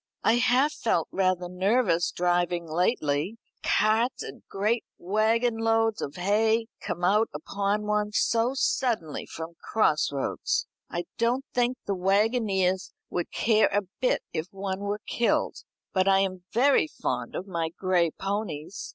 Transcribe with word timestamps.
I 0.23 0.37
have 0.37 0.71
felt 0.73 1.07
rather 1.11 1.47
nervous 1.47 2.09
driving 2.09 2.65
lately 2.65 3.37
carts 3.61 4.23
and 4.23 4.41
great 4.49 4.83
waggon 4.97 5.57
loads 5.59 6.01
of 6.01 6.15
hay 6.15 6.65
come 6.81 7.03
out 7.03 7.29
upon 7.35 7.83
one 7.85 8.11
so 8.11 8.55
suddenly 8.55 9.27
from 9.27 9.53
cross 9.61 10.11
roads. 10.11 10.65
I 10.89 11.03
don't 11.19 11.45
think 11.53 11.77
the 11.85 11.93
waggoners 11.93 12.93
would 13.11 13.29
care 13.31 13.67
a 13.71 13.81
bit 13.99 14.23
if 14.33 14.47
one 14.49 14.79
were 14.79 15.01
killed. 15.07 15.57
But 15.93 16.07
I 16.07 16.21
am 16.21 16.45
very 16.51 16.87
fond 16.87 17.35
of 17.35 17.45
my 17.45 17.69
gray 17.69 18.09
ponies. 18.09 18.89